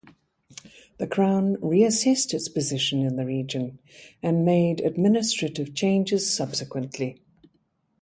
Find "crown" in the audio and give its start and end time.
1.05-1.57